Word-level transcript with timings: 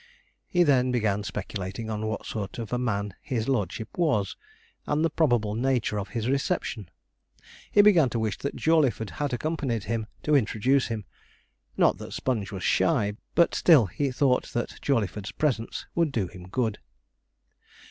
He 0.47 0.63
then 0.63 0.91
began 0.91 1.21
speculating 1.21 1.87
on 1.91 2.07
what 2.07 2.25
sort 2.25 2.57
of 2.57 2.73
a 2.73 2.79
man 2.79 3.13
his 3.21 3.47
lordship 3.47 3.95
was, 3.95 4.35
and 4.87 5.05
the 5.05 5.11
probable 5.11 5.53
nature 5.53 5.99
of 5.99 6.09
his 6.17 6.27
reception. 6.27 6.89
He 7.71 7.83
began 7.83 8.09
to 8.09 8.17
wish 8.17 8.35
that 8.39 8.55
Jawleyford 8.55 9.11
had 9.21 9.31
accompanied 9.31 9.83
him, 9.83 10.07
to 10.23 10.35
introduce 10.35 10.87
him. 10.87 11.05
Not 11.77 11.99
that 11.99 12.13
Sponge 12.13 12.51
was 12.51 12.63
shy, 12.63 13.13
but 13.35 13.53
still 13.53 13.85
he 13.85 14.09
thought 14.09 14.45
that 14.53 14.81
Jawleyford's 14.81 15.33
presence 15.33 15.85
would 15.93 16.11
do 16.11 16.25
him 16.25 16.47
good. 16.47 16.79